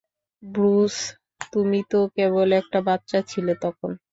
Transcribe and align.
Bruce, 0.43 0.95
তুমি 1.53 1.79
তো 1.91 1.99
কেবল 2.15 2.49
একটা 2.61 2.79
বাচ্চা 2.87 3.19
ছিলে 3.31 3.53
তখন। 3.63 3.91